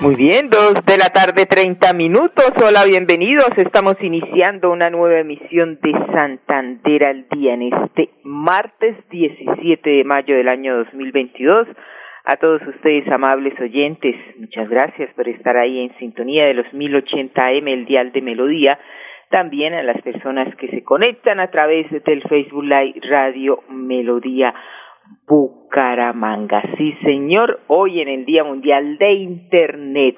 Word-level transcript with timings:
Muy 0.00 0.16
bien, 0.16 0.50
dos 0.50 0.74
de 0.84 0.98
la 0.98 1.10
tarde, 1.10 1.46
treinta 1.46 1.94
minutos. 1.94 2.50
Hola, 2.60 2.84
bienvenidos. 2.84 3.50
Estamos 3.56 3.94
iniciando 4.02 4.72
una 4.72 4.90
nueva 4.90 5.20
emisión 5.20 5.78
de 5.80 5.92
Santander 6.12 7.04
al 7.04 7.28
día 7.28 7.54
en 7.54 7.62
este 7.62 8.10
martes 8.24 8.96
17 9.10 9.88
de 9.88 10.02
mayo 10.02 10.34
del 10.36 10.48
año 10.48 10.76
2022. 10.78 11.68
A 12.24 12.36
todos 12.36 12.60
ustedes, 12.66 13.06
amables 13.08 13.54
oyentes, 13.60 14.16
muchas 14.36 14.68
gracias 14.68 15.14
por 15.14 15.28
estar 15.28 15.56
ahí 15.56 15.78
en 15.78 15.96
sintonía 15.98 16.46
de 16.46 16.54
los 16.54 16.66
1080M, 16.72 17.68
el 17.72 17.84
dial 17.86 18.10
de 18.10 18.20
melodía. 18.20 18.80
También 19.30 19.74
a 19.74 19.84
las 19.84 20.02
personas 20.02 20.54
que 20.56 20.68
se 20.68 20.82
conectan 20.82 21.38
a 21.38 21.52
través 21.52 21.88
del 22.04 22.22
Facebook 22.22 22.64
Live 22.64 23.00
Radio 23.08 23.62
Melodía 23.68 24.54
Bucaramanga. 25.26 26.62
Sí, 26.76 26.94
señor, 27.02 27.60
hoy 27.68 28.00
en 28.00 28.08
el 28.08 28.24
Día 28.24 28.44
Mundial 28.44 28.98
de 28.98 29.12
Internet. 29.12 30.16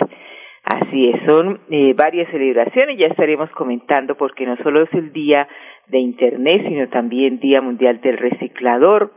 Así 0.64 1.10
es, 1.10 1.24
son 1.24 1.60
eh, 1.70 1.94
varias 1.94 2.28
celebraciones, 2.30 2.98
ya 2.98 3.06
estaremos 3.06 3.48
comentando 3.50 4.16
porque 4.16 4.44
no 4.46 4.56
solo 4.64 4.82
es 4.82 4.92
el 4.94 5.12
Día 5.12 5.46
de 5.86 5.98
Internet, 5.98 6.64
sino 6.66 6.88
también 6.88 7.38
Día 7.38 7.60
Mundial 7.60 8.00
del 8.00 8.18
Reciclador. 8.18 9.12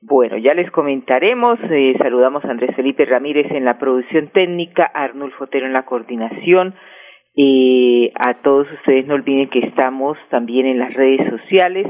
Bueno, 0.00 0.36
ya 0.36 0.54
les 0.54 0.70
comentaremos, 0.70 1.58
eh, 1.70 1.94
saludamos 1.98 2.44
a 2.44 2.50
Andrés 2.50 2.74
Felipe 2.76 3.04
Ramírez 3.04 3.50
en 3.50 3.64
la 3.64 3.78
producción 3.78 4.28
técnica, 4.28 4.84
Arnulfo 4.84 5.44
Otero 5.44 5.66
en 5.66 5.72
la 5.72 5.84
coordinación, 5.84 6.74
eh, 7.36 8.12
a 8.14 8.34
todos 8.42 8.70
ustedes 8.70 9.06
no 9.06 9.14
olviden 9.14 9.48
que 9.48 9.60
estamos 9.60 10.18
también 10.28 10.66
en 10.66 10.78
las 10.78 10.92
redes 10.94 11.28
sociales, 11.30 11.86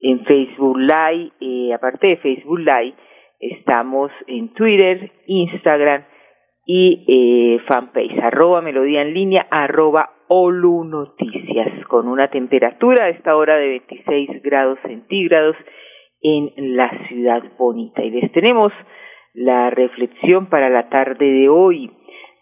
en 0.00 0.24
Facebook 0.24 0.78
Live, 0.78 1.30
eh, 1.40 1.72
aparte 1.74 2.08
de 2.08 2.16
Facebook 2.16 2.58
Live, 2.58 2.94
estamos 3.38 4.10
en 4.26 4.52
Twitter, 4.54 5.10
Instagram 5.26 6.04
y 6.66 7.04
eh, 7.08 7.58
fanpage, 7.66 8.18
arroba 8.22 8.60
melodía 8.62 9.02
en 9.02 9.14
línea, 9.14 9.46
arroba 9.50 10.10
Olu 10.28 10.84
Noticias, 10.84 11.86
con 11.88 12.08
una 12.08 12.28
temperatura 12.28 13.04
a 13.04 13.08
esta 13.08 13.36
hora 13.36 13.56
de 13.56 13.68
26 13.68 14.42
grados 14.42 14.78
centígrados 14.82 15.56
en 16.22 16.76
la 16.76 16.90
ciudad 17.08 17.42
bonita. 17.58 18.02
Y 18.02 18.10
les 18.10 18.30
tenemos 18.32 18.72
la 19.34 19.70
reflexión 19.70 20.46
para 20.46 20.68
la 20.68 20.88
tarde 20.88 21.24
de 21.24 21.48
hoy. 21.48 21.90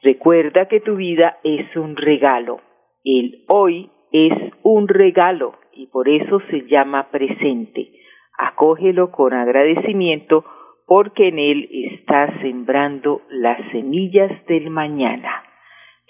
Recuerda 0.03 0.67
que 0.67 0.81
tu 0.81 0.97
vida 0.97 1.39
es 1.45 1.75
un 1.77 1.97
regalo. 1.97 2.61
El 3.05 3.45
hoy 3.49 3.91
es 4.13 4.33
un 4.63 4.89
regalo 4.89 5.55
y 5.79 5.87
por 5.87 6.09
eso 6.09 6.41
se 6.51 6.67
llama 6.67 7.09
presente. 7.11 7.89
Acógelo 8.37 9.13
con 9.13 9.33
agradecimiento 9.33 10.45
porque 10.87 11.29
en 11.29 11.39
él 11.39 11.69
estás 11.71 12.31
sembrando 12.41 13.23
las 13.31 13.61
semillas 13.71 14.31
del 14.47 14.71
mañana. 14.71 15.45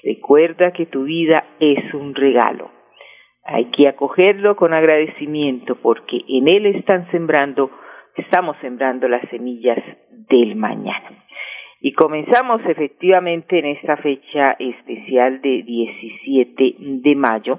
Recuerda 0.03 0.73
que 0.73 0.87
tu 0.87 1.05
vida 1.05 1.45
es 1.61 1.93
un 1.93 2.15
regalo. 2.15 2.71
Hay 3.45 3.67
que 3.67 3.89
acogerlo 3.89 4.57
con 4.57 4.73
agradecimiento 4.73 5.77
porque 5.77 6.23
en 6.29 6.49
él 6.49 6.67
están 6.67 7.11
sembrando, 7.11 7.71
estamos 8.17 8.57
sembrando 8.63 9.07
las 9.07 9.29
semillas 9.29 9.79
del 10.31 10.57
mañana. 10.57 11.25
Y 11.81 11.93
comenzamos 11.93 12.63
efectivamente 12.67 13.59
en 13.59 13.67
esta 13.67 13.97
fecha 13.99 14.53
especial 14.59 15.43
de 15.43 15.63
17 15.63 16.75
de 16.79 17.15
mayo 17.15 17.59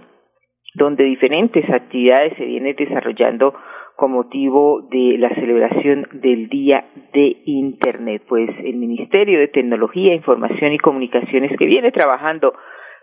donde 0.80 1.04
diferentes 1.04 1.70
actividades 1.70 2.34
se 2.38 2.46
vienen 2.46 2.76
desarrollando 2.76 3.54
con 3.96 4.14
motivo 4.14 4.88
de 4.90 5.18
la 5.18 5.30
celebración 5.36 6.08
del 6.14 6.48
Día 6.48 6.86
de 7.14 7.42
Internet. 7.46 8.24
Pues 8.30 8.50
el 8.64 8.78
Ministerio 8.78 9.38
de 9.40 9.50
Tecnología, 9.50 10.16
Información 10.16 10.72
y 10.72 10.78
Comunicaciones 10.78 11.52
que 11.60 11.66
viene 11.66 11.92
trabajando 11.92 12.54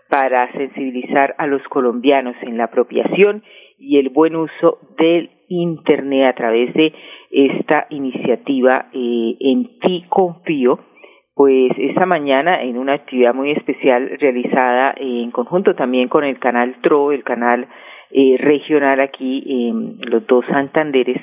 para 0.09 0.51
sensibilizar 0.53 1.35
a 1.37 1.45
los 1.45 1.61
colombianos 1.69 2.35
en 2.41 2.57
la 2.57 2.65
apropiación 2.65 3.43
y 3.77 3.99
el 3.99 4.09
buen 4.09 4.35
uso 4.35 4.79
del 4.97 5.29
Internet 5.49 6.31
a 6.31 6.35
través 6.35 6.73
de 6.73 6.93
esta 7.29 7.85
iniciativa 7.91 8.87
eh, 8.91 9.35
En 9.39 9.79
Ti 9.79 10.05
Confío, 10.09 10.79
pues 11.37 11.71
esta 11.77 12.07
mañana 12.07 12.63
en 12.63 12.79
una 12.79 12.93
actividad 12.93 13.35
muy 13.35 13.51
especial 13.51 14.09
realizada 14.19 14.95
en 14.97 15.29
conjunto 15.29 15.75
también 15.75 16.09
con 16.09 16.23
el 16.23 16.39
canal 16.39 16.77
TRO, 16.81 17.11
el 17.11 17.23
canal 17.23 17.67
eh, 18.09 18.37
regional 18.39 18.99
aquí 18.99 19.43
en 19.69 19.99
los 20.01 20.25
dos 20.25 20.43
Santanderes, 20.47 21.21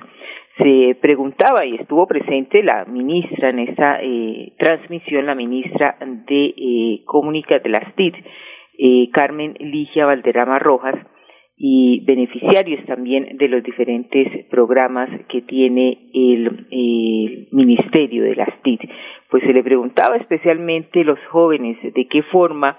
se 0.56 0.96
preguntaba 1.00 1.66
y 1.66 1.74
estuvo 1.74 2.06
presente 2.06 2.62
la 2.62 2.84
ministra 2.84 3.50
en 3.50 3.58
esta 3.58 3.98
eh, 4.02 4.52
transmisión, 4.56 5.26
la 5.26 5.34
ministra 5.34 5.96
de 6.00 6.54
eh, 6.56 7.04
de 7.64 7.68
las 7.68 7.92
TIC, 7.96 8.14
eh, 8.78 9.10
Carmen 9.12 9.54
Ligia 9.58 10.06
Valderrama 10.06 10.60
Rojas, 10.60 10.94
y 11.56 12.04
beneficiarios 12.04 12.84
también 12.86 13.36
de 13.36 13.48
los 13.48 13.62
diferentes 13.62 14.46
programas 14.46 15.08
que 15.28 15.42
tiene 15.42 15.98
el, 16.12 17.48
Ministerio 17.52 18.24
de 18.24 18.34
las 18.34 18.48
TIC 18.62 18.90
pues 19.30 19.42
se 19.44 19.52
le 19.52 19.62
preguntaba 19.62 20.16
especialmente 20.16 21.04
los 21.04 21.18
jóvenes 21.30 21.76
de 21.82 22.06
qué 22.08 22.22
forma 22.22 22.78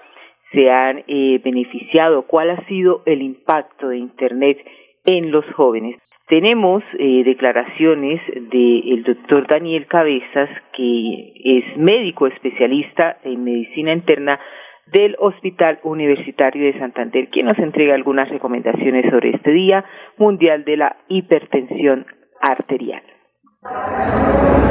se 0.52 0.70
han 0.70 1.04
eh, 1.08 1.40
beneficiado, 1.44 2.24
cuál 2.28 2.52
ha 2.52 2.66
sido 2.68 3.04
el 3.06 3.22
impacto 3.22 3.90
de 3.90 3.98
Internet 3.98 4.58
en 5.06 5.32
los 5.32 5.46
jóvenes. 5.54 5.98
Tenemos 6.28 6.84
eh, 6.98 7.24
declaraciones 7.24 8.22
del 8.50 9.04
doctor 9.04 9.48
Daniel 9.48 9.86
Cabezas, 9.86 10.50
que 10.74 11.34
es 11.44 11.78
médico 11.78 12.28
especialista 12.28 13.18
en 13.24 13.44
medicina 13.44 13.94
interna 13.94 14.40
del 14.92 15.16
Hospital 15.20 15.80
Universitario 15.84 16.66
de 16.72 16.80
Santander, 16.80 17.30
quien 17.30 17.48
nos 17.48 17.58
entrega 17.58 17.96
algunas 17.96 18.30
recomendaciones 18.30 19.06
sobre 19.10 19.32
este 19.32 19.52
Día 19.52 19.84
Mundial 20.18 20.64
de 20.64 20.78
la 20.78 20.98
Hipertensión 21.08 22.06
Arterial. 22.40 23.02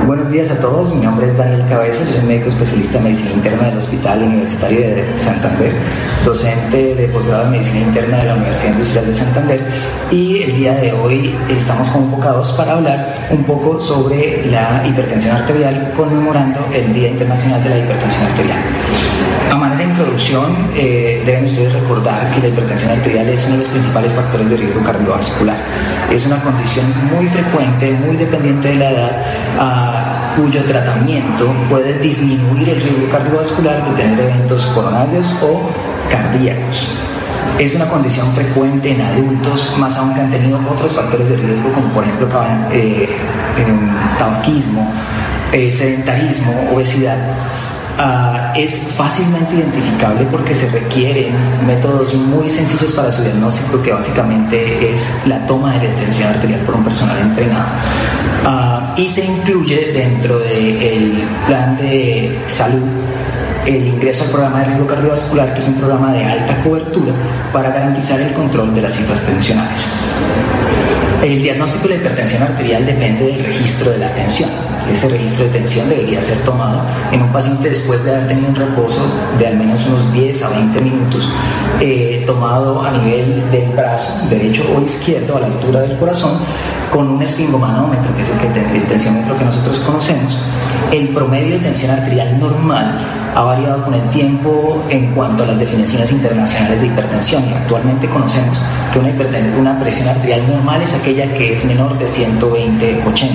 Buenos 0.07 0.31
días 0.31 0.51
a 0.53 0.61
todos, 0.61 0.95
mi 0.95 1.03
nombre 1.03 1.27
es 1.27 1.37
Daniel 1.37 1.63
Cabeza, 1.69 2.05
yo 2.05 2.13
soy 2.13 2.29
médico 2.29 2.49
especialista 2.49 2.99
en 2.99 3.05
medicina 3.05 3.35
interna 3.35 3.69
del 3.69 3.79
Hospital 3.79 4.23
Universitario 4.23 4.81
de 4.81 5.19
Santander, 5.19 5.73
docente 6.25 6.95
de 6.95 7.09
posgrado 7.09 7.47
en 7.47 7.53
medicina 7.53 7.87
interna 7.89 8.19
de 8.19 8.25
la 8.27 8.35
Universidad 8.35 8.73
Industrial 8.75 9.07
de 9.07 9.15
Santander 9.15 9.61
y 10.13 10.43
el 10.43 10.57
día 10.57 10.75
de 10.75 10.93
hoy 10.93 11.35
estamos 11.49 11.89
convocados 11.89 12.53
para 12.53 12.73
hablar 12.73 13.29
un 13.31 13.45
poco 13.45 13.81
sobre 13.81 14.45
la 14.47 14.87
hipertensión 14.87 15.37
arterial 15.37 15.93
conmemorando 15.97 16.61
el 16.73 16.93
Día 16.93 17.09
Internacional 17.09 17.65
de 17.65 17.71
la 17.71 17.79
Hipertensión 17.79 18.27
Arterial. 18.27 18.74
Introducción, 19.97 20.71
eh, 20.75 21.23
deben 21.25 21.45
ustedes 21.45 21.73
recordar 21.73 22.29
que 22.33 22.41
la 22.41 22.49
hipertensión 22.49 22.91
arterial 22.91 23.29
es 23.29 23.45
uno 23.45 23.53
de 23.53 23.59
los 23.59 23.69
principales 23.69 24.13
factores 24.13 24.51
de 24.51 24.57
riesgo 24.57 24.83
cardiovascular. 24.83 25.57
Es 26.11 26.27
una 26.27 26.43
condición 26.43 26.87
muy 27.15 27.29
frecuente, 27.29 27.93
muy 27.93 28.17
dependiente 28.17 28.71
de 28.71 28.75
la 28.75 28.91
edad, 28.91 30.35
cuyo 30.37 30.65
tratamiento 30.65 31.47
puede 31.71 31.97
disminuir 32.01 32.71
el 32.71 32.81
riesgo 32.81 33.09
cardiovascular 33.09 33.89
de 33.89 34.03
tener 34.03 34.19
eventos 34.19 34.67
coronarios 34.67 35.33
o 35.41 35.61
cardíacos. 36.11 36.89
Es 37.61 37.77
una 37.77 37.87
condición 37.87 38.33
frecuente 38.33 38.91
en 38.91 39.01
adultos, 39.01 39.77
más 39.79 39.97
aún 39.97 40.13
que 40.13 40.23
han 40.23 40.31
tenido 40.33 40.59
otros 40.69 40.93
factores 40.93 41.29
de 41.29 41.37
riesgo, 41.37 41.71
como 41.73 41.93
por 41.93 42.03
ejemplo 42.03 42.29
eh, 42.73 43.17
tabaquismo, 44.19 44.93
eh, 45.53 45.71
sedentarismo, 45.71 46.53
obesidad. 46.75 47.17
Ah, 47.97 48.53
es 48.57 48.89
fácilmente 48.97 49.55
identificable 49.55 50.27
porque 50.31 50.53
se 50.53 50.69
requieren 50.69 51.33
métodos 51.65 52.13
muy 52.15 52.49
sencillos 52.49 52.91
para 52.91 53.13
su 53.13 53.23
diagnóstico 53.23 53.81
que 53.83 53.93
básicamente 53.93 54.93
es 54.93 55.23
la 55.27 55.47
toma 55.47 55.79
de 55.79 55.89
la 55.89 55.95
tensión 55.95 56.29
arterial 56.29 56.61
por 56.61 56.75
un 56.75 56.85
personal 56.85 57.17
entrenado 57.19 57.67
uh, 58.45 59.01
y 59.01 59.07
se 59.07 59.25
incluye 59.25 59.93
dentro 59.93 60.41
del 60.41 61.23
plan 61.47 61.77
de 61.77 62.43
salud 62.49 62.83
el 63.65 63.87
ingreso 63.87 64.25
al 64.25 64.31
programa 64.31 64.59
de 64.61 64.65
riesgo 64.67 64.87
cardiovascular 64.89 65.55
que 65.55 65.61
es 65.61 65.69
un 65.69 65.77
programa 65.77 66.13
de 66.13 66.25
alta 66.25 66.63
cobertura 66.65 67.13
para 67.53 67.71
garantizar 67.71 68.21
el 68.21 68.33
control 68.33 68.75
de 68.75 68.83
las 68.83 68.93
cifras 68.93 69.21
tensionales. 69.21 69.87
El 71.25 71.43
diagnóstico 71.43 71.89
de 71.89 71.97
hipertensión 71.97 72.43
arterial 72.43 72.85
depende 72.85 73.25
del 73.25 73.43
registro 73.43 73.91
de 73.91 73.97
la 73.97 74.13
tensión. 74.13 74.51
Ese 74.93 75.09
registro 75.09 75.45
de 75.45 75.53
tensión 75.53 75.89
debería 75.89 76.21
ser 76.21 76.37
tomado 76.45 76.83
en 77.13 77.23
un 77.23 77.33
paciente 77.33 77.71
después 77.71 78.05
de 78.05 78.11
haber 78.11 78.29
tenido 78.29 78.51
un 78.51 78.55
reposo 78.55 79.01
de 79.39 79.47
al 79.47 79.57
menos 79.57 79.87
unos 79.87 80.13
10 80.13 80.43
a 80.43 80.51
20 80.51 80.83
minutos, 80.83 81.27
eh, 81.81 82.25
tomado 82.27 82.85
a 82.85 82.91
nivel 82.91 83.51
del 83.51 83.71
brazo 83.71 84.27
derecho 84.29 84.65
o 84.77 84.83
izquierdo 84.83 85.39
a 85.39 85.41
la 85.41 85.47
altura 85.47 85.81
del 85.81 85.97
corazón 85.97 86.41
con 86.91 87.09
un 87.09 87.23
esfingomanómetro, 87.23 88.15
que 88.15 88.21
es 88.21 88.29
el, 88.29 88.77
el 88.77 88.83
tensiómetro 88.83 89.39
que 89.39 89.47
nosotros 89.47 89.79
conocemos. 89.79 90.39
El 90.93 91.09
promedio 91.09 91.55
de 91.55 91.61
tensión 91.61 91.93
arterial 91.93 92.39
normal 92.39 93.24
ha 93.35 93.43
variado 93.43 93.85
con 93.85 93.95
el 93.95 94.09
tiempo 94.11 94.85
en 94.89 95.13
cuanto 95.13 95.43
a 95.43 95.47
las 95.47 95.59
definiciones 95.59 96.13
internacionales 96.13 96.81
de 96.81 96.87
hipertensión 96.87 97.45
actualmente 97.55 98.09
conocemos 98.09 98.61
que 98.93 99.01
una, 99.59 99.81
presión 99.81 100.09
arterial 100.09 100.47
normal 100.47 100.83
es 100.83 100.95
aquella 100.95 101.33
que 101.35 101.53
es 101.53 101.65
menor 101.65 101.99
de 101.99 102.07
120-80. 102.07 103.29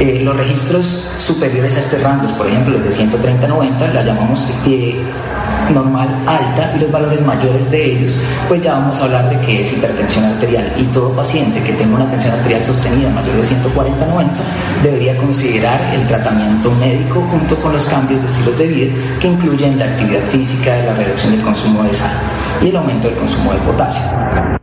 Eh, 0.00 0.20
los 0.22 0.36
registros 0.36 1.10
superiores 1.16 1.76
a 1.76 1.80
este 1.80 1.98
rango, 1.98 2.26
por 2.36 2.46
ejemplo 2.46 2.74
los 2.78 2.84
de 2.84 2.90
130-90, 2.90 3.92
la 3.92 4.02
llamamos 4.04 4.46
eh, 4.66 5.00
normal 5.70 6.08
alta 6.26 6.72
y 6.76 6.80
los 6.80 6.90
valores 6.90 7.24
mayores 7.24 7.70
de 7.70 7.92
ellos, 7.92 8.18
pues 8.48 8.60
ya 8.60 8.74
vamos 8.74 9.00
a 9.00 9.04
hablar 9.04 9.30
de 9.30 9.44
que 9.44 9.62
es 9.62 9.76
hipertensión 9.76 10.24
arterial 10.24 10.72
y 10.76 10.84
todo 10.84 11.14
paciente 11.14 11.62
que 11.62 11.72
tenga 11.72 11.96
una 11.96 12.10
tensión 12.10 12.34
arterial 12.34 12.62
sostenida 12.62 13.10
mayor 13.10 13.36
de 13.36 13.42
140-90 13.42 14.28
debería 14.82 15.16
considerar 15.16 15.80
el 15.94 16.06
tratamiento 16.06 16.70
médico 16.72 17.20
junto 17.20 17.56
con 17.56 17.72
los 17.72 17.86
cambios 17.86 18.20
de 18.20 18.26
estilo 18.26 18.52
de 18.52 18.66
vida 18.66 18.92
que 19.20 19.28
incluyen 19.28 19.78
la 19.78 19.86
actividad 19.86 20.22
física, 20.22 20.76
la 20.84 20.94
reducción 20.94 21.32
del 21.32 21.42
consumo 21.42 21.82
de 21.82 21.92
sal 21.94 22.12
y 22.62 22.70
el 22.70 22.76
aumento 22.76 23.08
del 23.08 23.18
consumo 23.18 23.52
de 23.52 23.58
potasio. 23.60 24.58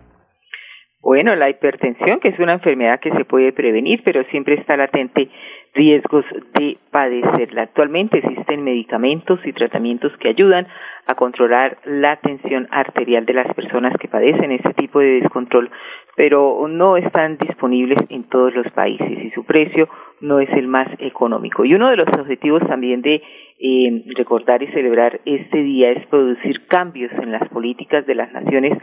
Bueno, 1.01 1.35
la 1.35 1.49
hipertensión, 1.49 2.19
que 2.19 2.29
es 2.29 2.39
una 2.39 2.53
enfermedad 2.53 2.99
que 2.99 3.11
se 3.11 3.25
puede 3.25 3.53
prevenir, 3.53 4.01
pero 4.03 4.23
siempre 4.31 4.55
está 4.55 4.75
latente 4.75 5.29
riesgos 5.75 6.25
de 6.57 6.77
padecerla. 6.89 7.63
Actualmente 7.63 8.17
existen 8.17 8.63
medicamentos 8.63 9.39
y 9.45 9.51
tratamientos 9.51 10.11
que 10.17 10.29
ayudan 10.29 10.67
a 11.05 11.15
controlar 11.15 11.77
la 11.85 12.15
tensión 12.15 12.67
arterial 12.71 13.25
de 13.25 13.33
las 13.33 13.53
personas 13.53 13.95
que 13.99 14.07
padecen 14.07 14.51
este 14.51 14.73
tipo 14.73 14.99
de 14.99 15.19
descontrol, 15.21 15.69
pero 16.15 16.65
no 16.69 16.97
están 16.97 17.37
disponibles 17.37 17.99
en 18.09 18.23
todos 18.23 18.55
los 18.55 18.71
países 18.71 19.23
y 19.23 19.29
su 19.31 19.43
precio 19.43 19.89
no 20.21 20.39
es 20.39 20.49
el 20.53 20.67
más 20.67 20.87
económico. 20.99 21.65
Y 21.65 21.75
uno 21.75 21.89
de 21.89 21.97
los 21.97 22.07
objetivos 22.07 22.65
también 22.67 23.01
de 23.01 23.21
eh, 23.59 24.03
recordar 24.15 24.63
y 24.63 24.67
celebrar 24.67 25.19
este 25.25 25.61
día 25.61 25.91
es 25.91 26.07
producir 26.07 26.65
cambios 26.67 27.11
en 27.11 27.33
las 27.33 27.47
políticas 27.49 28.05
de 28.05 28.15
las 28.15 28.31
naciones 28.31 28.77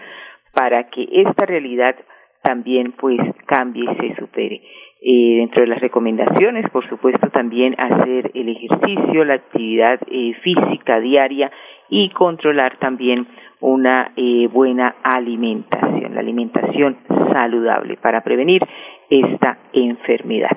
para 0.53 0.91
que 0.91 1.09
esta 1.11 1.47
realidad 1.47 1.97
también 2.43 2.93
pues 2.93 3.19
cambie 3.47 3.85
y 3.85 3.97
se 3.97 4.17
supere. 4.17 4.61
Eh, 5.04 5.38
dentro 5.38 5.62
de 5.62 5.66
las 5.66 5.81
recomendaciones, 5.81 6.70
por 6.70 6.88
supuesto, 6.88 7.28
también 7.31 7.75
hacer 7.76 8.31
el 8.34 8.49
ejercicio, 8.49 9.25
la 9.25 9.34
actividad 9.34 9.99
eh, 10.08 10.32
física 10.44 11.00
diaria 11.00 11.50
y 11.88 12.10
controlar 12.10 12.78
también 12.78 13.26
una 13.58 14.12
eh, 14.16 14.46
buena 14.52 14.94
alimentación, 15.02 16.14
la 16.14 16.20
alimentación 16.20 16.99
saludable 17.32 17.96
para 17.96 18.20
prevenir 18.20 18.62
esta 19.10 19.58
enfermedad. 19.72 20.56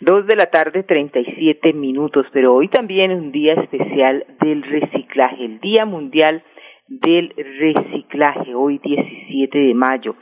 Dos 0.00 0.26
de 0.26 0.36
la 0.36 0.50
tarde, 0.50 0.82
treinta 0.82 1.18
y 1.20 1.24
siete 1.38 1.72
minutos, 1.72 2.26
pero 2.30 2.54
hoy 2.54 2.68
también 2.68 3.10
es 3.10 3.18
un 3.18 3.32
día 3.32 3.54
especial 3.54 4.26
del 4.42 4.64
reciclaje, 4.64 5.46
el 5.46 5.60
Día 5.60 5.86
Mundial 5.86 6.42
del 6.88 7.32
Reciclaje, 7.58 8.54
hoy 8.54 8.78
17 8.84 9.58
de 9.58 9.74
mayo 9.74 10.14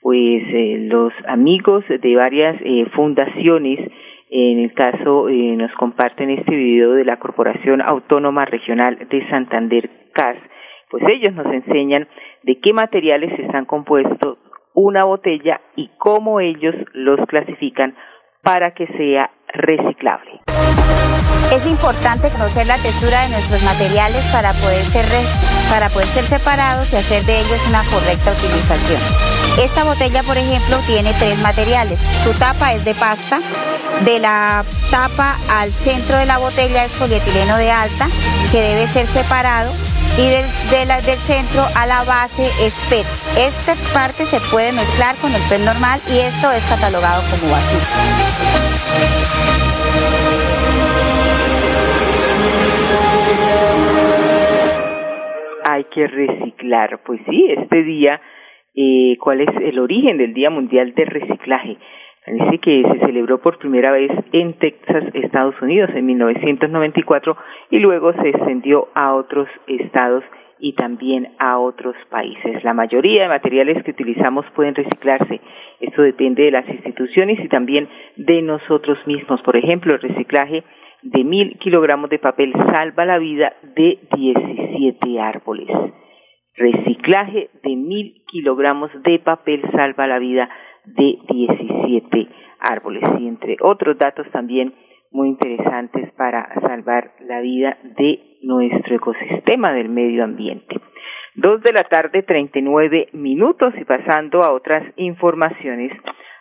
pues 0.00 0.42
eh, 0.48 0.86
los 0.88 1.12
amigos 1.28 1.84
de 1.88 2.16
varias 2.16 2.56
eh, 2.64 2.86
fundaciones, 2.94 3.78
en 4.30 4.60
el 4.60 4.72
caso 4.74 5.28
eh, 5.28 5.56
nos 5.56 5.72
comparten 5.72 6.30
este 6.30 6.54
video 6.54 6.92
de 6.92 7.04
la 7.04 7.18
Corporación 7.18 7.82
Autónoma 7.82 8.44
Regional 8.44 8.96
de 9.10 9.28
Santander 9.28 9.90
CAS, 10.14 10.36
pues 10.90 11.02
ellos 11.08 11.34
nos 11.34 11.46
enseñan 11.46 12.08
de 12.42 12.58
qué 12.60 12.72
materiales 12.72 13.38
están 13.38 13.66
compuestos 13.66 14.38
una 14.74 15.04
botella 15.04 15.60
y 15.76 15.90
cómo 15.98 16.40
ellos 16.40 16.74
los 16.92 17.20
clasifican 17.26 17.94
para 18.42 18.72
que 18.72 18.86
sea 18.86 19.30
reciclable. 19.52 20.40
Es 21.52 21.70
importante 21.70 22.30
conocer 22.30 22.66
la 22.66 22.76
textura 22.76 23.22
de 23.22 23.30
nuestros 23.30 23.62
materiales 23.64 24.30
para 24.32 24.52
poder 24.52 24.84
ser, 24.86 25.04
para 25.68 25.88
poder 25.88 26.06
ser 26.06 26.22
separados 26.22 26.92
y 26.92 26.96
hacer 26.96 27.22
de 27.26 27.42
ellos 27.42 27.66
una 27.68 27.82
correcta 27.90 28.30
utilización. 28.30 29.39
Esta 29.60 29.84
botella, 29.84 30.22
por 30.22 30.38
ejemplo, 30.38 30.78
tiene 30.86 31.12
tres 31.18 31.38
materiales. 31.40 32.00
Su 32.24 32.32
tapa 32.38 32.72
es 32.72 32.82
de 32.86 32.94
pasta, 32.94 33.40
de 34.06 34.18
la 34.18 34.64
tapa 34.90 35.36
al 35.50 35.70
centro 35.72 36.16
de 36.16 36.24
la 36.24 36.38
botella 36.38 36.84
es 36.84 36.94
polietileno 36.94 37.58
de 37.58 37.70
alta, 37.70 38.08
que 38.50 38.60
debe 38.62 38.86
ser 38.86 39.06
separado 39.06 39.70
y 40.16 40.28
del, 40.28 40.46
centro 41.18 41.62
a 41.74 41.84
la 41.84 42.04
base 42.04 42.50
es 42.62 42.80
PET. 42.88 43.06
Esta 43.36 43.74
parte 43.92 44.24
se 44.24 44.40
puede 44.50 44.72
mezclar 44.72 45.14
con 45.16 45.34
el 45.34 45.42
PET 45.42 45.60
normal 45.60 46.00
y 46.08 46.20
esto 46.20 46.50
es 46.52 46.64
catalogado 46.64 47.22
como 47.30 47.52
basura. 47.52 47.84
hay 55.62 55.84
que 55.84 56.06
reciclar. 56.06 57.00
Pues 57.04 57.20
sí, 57.28 57.46
este 57.56 57.82
día, 57.84 58.20
eh, 58.74 59.16
¿cuál 59.20 59.40
es 59.40 59.48
el 59.62 59.78
origen 59.78 60.18
del 60.18 60.34
Día 60.34 60.50
Mundial 60.50 60.94
de 60.94 61.04
Reciclaje? 61.04 61.76
Parece 62.24 62.58
que 62.58 62.82
se 62.82 63.06
celebró 63.06 63.40
por 63.40 63.58
primera 63.58 63.92
vez 63.92 64.10
en 64.32 64.52
Texas, 64.54 65.04
Estados 65.14 65.54
Unidos, 65.62 65.90
en 65.94 66.06
1994 66.06 67.36
y 67.70 67.78
luego 67.78 68.12
se 68.12 68.28
extendió 68.28 68.88
a 68.94 69.14
otros 69.14 69.48
estados 69.66 70.22
y 70.58 70.74
también 70.74 71.28
a 71.38 71.58
otros 71.58 71.96
países. 72.10 72.62
La 72.62 72.74
mayoría 72.74 73.22
de 73.22 73.28
materiales 73.28 73.82
que 73.82 73.92
utilizamos 73.92 74.44
pueden 74.54 74.74
reciclarse. 74.74 75.40
Esto 75.80 76.02
depende 76.02 76.44
de 76.44 76.50
las 76.50 76.68
instituciones 76.68 77.40
y 77.40 77.48
también 77.48 77.88
de 78.16 78.42
nosotros 78.42 78.98
mismos. 79.06 79.40
Por 79.42 79.56
ejemplo, 79.56 79.94
el 79.94 80.00
reciclaje 80.00 80.62
de 81.02 81.24
mil 81.24 81.58
kilogramos 81.58 82.10
de 82.10 82.18
papel 82.18 82.52
salva 82.70 83.06
la 83.06 83.18
vida 83.18 83.54
de 83.74 83.98
17 84.14 85.18
árboles. 85.18 85.68
Reciclaje 86.56 87.50
de 87.62 87.76
mil 87.76 88.22
kilogramos 88.26 88.90
de 89.02 89.18
papel 89.18 89.62
salva 89.72 90.06
la 90.06 90.18
vida 90.18 90.48
de 90.84 91.18
17 91.28 92.28
árboles. 92.60 93.02
Y 93.18 93.28
entre 93.28 93.56
otros 93.60 93.98
datos 93.98 94.26
también 94.30 94.74
muy 95.10 95.28
interesantes 95.28 96.12
para 96.12 96.48
salvar 96.60 97.12
la 97.20 97.40
vida 97.40 97.78
de 97.82 98.20
nuestro 98.42 98.96
ecosistema 98.96 99.72
del 99.72 99.88
medio 99.88 100.24
ambiente. 100.24 100.80
Dos 101.34 101.62
de 101.62 101.72
la 101.72 101.84
tarde, 101.84 102.22
39 102.22 103.08
minutos 103.12 103.72
y 103.80 103.84
pasando 103.84 104.42
a 104.42 104.52
otras 104.52 104.84
informaciones. 104.96 105.92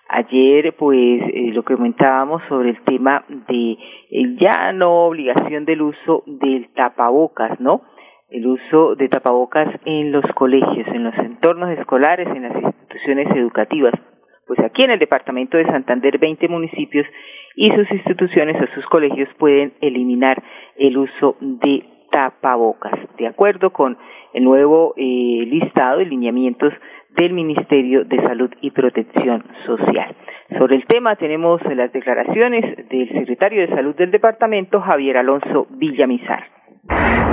Ayer, 0.08 0.76
pues, 0.76 1.22
eh, 1.22 1.52
lo 1.54 1.64
que 1.64 1.76
comentábamos 1.76 2.42
sobre 2.50 2.72
el 2.72 2.84
tema 2.84 3.24
de 3.30 3.72
eh, 3.74 4.36
ya 4.40 4.74
no 4.74 5.06
obligación 5.06 5.66
del 5.66 5.84
uso 5.84 6.24
del 6.26 6.70
tapabocas, 6.74 7.60
¿no? 7.60 7.82
El 8.30 8.46
uso 8.46 8.96
de 8.96 9.10
tapabocas 9.10 9.68
en 9.86 10.12
los 10.12 10.24
colegios, 10.36 10.88
en 10.90 11.04
los 11.04 11.18
entornos 11.18 11.72
escolares, 11.72 12.28
en 12.28 12.44
las 12.44 12.56
instituciones 12.64 13.28
educativas. 13.36 13.94
Pues 14.46 14.60
aquí 14.60 14.84
en 14.84 14.92
el 14.92 15.00
departamento 15.00 15.58
de 15.58 15.66
Santander, 15.66 16.18
20 16.18 16.48
municipios 16.48 17.08
y 17.56 17.72
sus 17.72 17.90
instituciones 17.92 18.56
o 18.62 18.74
sus 18.76 18.86
colegios 18.86 19.30
pueden 19.38 19.74
eliminar 19.82 20.42
el 20.78 20.98
uso 20.98 21.38
de 21.40 21.84
tapabocas, 22.12 23.00
de 23.18 23.28
acuerdo 23.28 23.72
con 23.72 23.98
el 24.34 24.44
nuevo 24.44 24.94
eh, 24.96 25.46
listado 25.46 26.00
de 26.00 26.06
lineamientos 26.06 26.74
del 27.16 27.34
Ministerio 27.34 28.06
de 28.06 28.18
Salud 28.22 28.52
y 28.62 28.72
Protección 28.72 29.44
Social. 29.66 30.16
Sobre 30.58 30.76
el 30.76 30.86
tema 30.86 31.16
tenemos 31.16 31.62
las 31.76 31.92
declaraciones 31.92 32.90
del 32.90 33.10
secretario 33.10 33.62
de 33.62 33.76
Salud 33.76 33.96
del 33.96 34.12
departamento, 34.12 34.82
Javier 34.82 35.18
Alonso 35.18 35.68
Villamizar. 35.72 36.59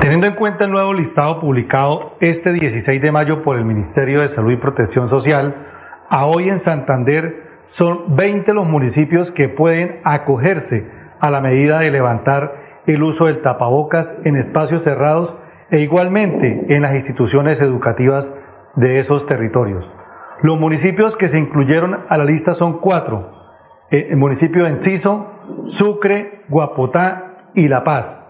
Teniendo 0.00 0.26
en 0.26 0.34
cuenta 0.34 0.64
el 0.64 0.72
nuevo 0.72 0.92
listado 0.92 1.40
publicado 1.40 2.16
este 2.20 2.52
16 2.52 3.00
de 3.00 3.12
mayo 3.12 3.42
por 3.42 3.56
el 3.56 3.64
Ministerio 3.64 4.20
de 4.20 4.28
Salud 4.28 4.52
y 4.52 4.56
Protección 4.56 5.08
Social, 5.08 5.54
a 6.08 6.26
hoy 6.26 6.48
en 6.48 6.60
Santander 6.60 7.60
son 7.66 8.16
20 8.16 8.54
los 8.54 8.68
municipios 8.68 9.30
que 9.30 9.48
pueden 9.48 10.00
acogerse 10.04 10.90
a 11.20 11.30
la 11.30 11.40
medida 11.40 11.80
de 11.80 11.90
levantar 11.90 12.82
el 12.86 13.02
uso 13.02 13.26
del 13.26 13.40
tapabocas 13.40 14.16
en 14.24 14.36
espacios 14.36 14.82
cerrados 14.82 15.36
e 15.70 15.80
igualmente 15.80 16.66
en 16.68 16.82
las 16.82 16.94
instituciones 16.94 17.60
educativas 17.60 18.32
de 18.76 18.98
esos 18.98 19.26
territorios. 19.26 19.84
Los 20.42 20.58
municipios 20.58 21.16
que 21.16 21.28
se 21.28 21.38
incluyeron 21.38 22.04
a 22.08 22.18
la 22.18 22.24
lista 22.24 22.54
son 22.54 22.78
cuatro. 22.80 23.32
Eh, 23.90 24.08
el 24.10 24.16
municipio 24.16 24.64
de 24.64 24.70
Enciso, 24.70 25.32
Sucre, 25.66 26.44
Guapotá 26.48 27.50
y 27.54 27.68
La 27.68 27.84
Paz. 27.84 28.25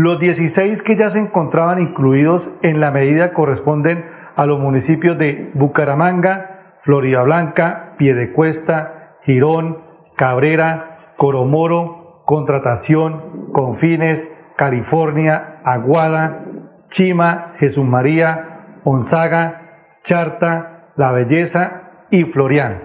Los 0.00 0.20
16 0.20 0.82
que 0.82 0.94
ya 0.94 1.10
se 1.10 1.18
encontraban 1.18 1.80
incluidos 1.80 2.48
en 2.62 2.78
la 2.78 2.92
medida 2.92 3.32
corresponden 3.32 4.04
a 4.36 4.46
los 4.46 4.60
municipios 4.60 5.18
de 5.18 5.50
Bucaramanga, 5.54 6.76
Florida 6.82 7.22
Blanca, 7.24 7.96
Piedecuesta, 7.98 9.16
Girón, 9.24 9.78
Cabrera, 10.14 11.14
Coromoro, 11.16 12.22
Contratación, 12.26 13.50
Confines, 13.52 14.32
California, 14.56 15.62
Aguada, 15.64 16.44
Chima, 16.90 17.54
Jesús 17.58 17.84
María, 17.84 18.78
Onzaga, 18.84 19.98
Charta, 20.04 20.92
La 20.94 21.10
Belleza 21.10 22.06
y 22.12 22.22
Florian. 22.22 22.84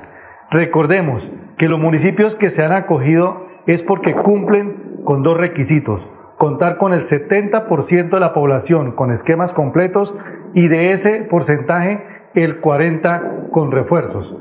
Recordemos 0.49 1.31
que 1.59 1.69
los 1.69 1.79
municipios 1.79 2.35
que 2.35 2.49
se 2.49 2.63
han 2.63 2.71
acogido 2.71 3.45
es 3.67 3.83
porque 3.83 4.15
cumplen 4.15 5.01
con 5.05 5.21
dos 5.21 5.37
requisitos. 5.37 6.07
Contar 6.37 6.77
con 6.77 6.93
el 6.93 7.05
70% 7.05 8.09
de 8.09 8.19
la 8.19 8.33
población 8.33 8.93
con 8.93 9.11
esquemas 9.11 9.53
completos 9.53 10.15
y 10.53 10.67
de 10.67 10.91
ese 10.91 11.21
porcentaje 11.21 12.05
el 12.33 12.61
40% 12.61 13.49
con 13.51 13.71
refuerzos. 13.71 14.37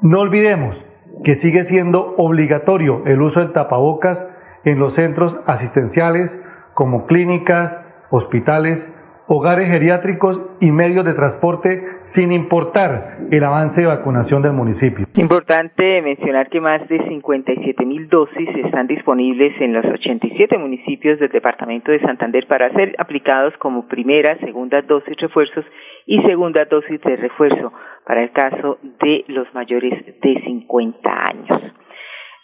No 0.00 0.20
olvidemos 0.20 0.84
que 1.24 1.34
sigue 1.34 1.64
siendo 1.64 2.14
obligatorio 2.16 3.02
el 3.06 3.20
uso 3.22 3.40
del 3.40 3.52
tapabocas 3.52 4.28
en 4.64 4.78
los 4.78 4.94
centros 4.94 5.36
asistenciales 5.46 6.42
como 6.74 7.06
clínicas, 7.06 7.78
hospitales, 8.10 8.92
hogares 9.28 9.68
geriátricos 9.68 10.40
y 10.58 10.70
medios 10.70 11.04
de 11.04 11.12
transporte 11.12 11.84
sin 12.06 12.32
importar 12.32 13.18
el 13.30 13.44
avance 13.44 13.82
de 13.82 13.86
vacunación 13.86 14.40
del 14.42 14.52
municipio. 14.52 15.06
Importante 15.14 16.00
mencionar 16.00 16.48
que 16.48 16.60
más 16.60 16.88
de 16.88 16.98
57 17.06 17.84
mil 17.84 18.08
dosis 18.08 18.48
están 18.64 18.86
disponibles 18.86 19.52
en 19.60 19.74
los 19.74 19.84
87 19.84 20.56
municipios 20.56 21.20
del 21.20 21.28
departamento 21.28 21.92
de 21.92 22.00
Santander 22.00 22.46
para 22.46 22.72
ser 22.72 22.94
aplicados 22.98 23.52
como 23.58 23.86
primera, 23.86 24.38
segunda 24.38 24.80
dosis 24.80 25.14
refuerzos 25.18 25.64
y 26.06 26.22
segunda 26.22 26.64
dosis 26.64 26.98
de 27.02 27.16
refuerzo 27.16 27.72
para 28.06 28.22
el 28.22 28.32
caso 28.32 28.78
de 28.82 29.24
los 29.28 29.46
mayores 29.52 29.92
de 30.22 30.42
50 30.42 31.10
años. 31.10 31.74